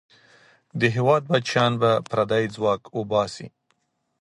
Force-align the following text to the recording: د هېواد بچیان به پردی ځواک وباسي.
د 0.79 0.81
هېواد 0.95 1.21
بچیان 1.31 1.73
به 1.81 1.91
پردی 2.09 2.43
ځواک 2.55 2.81
وباسي. 2.99 3.47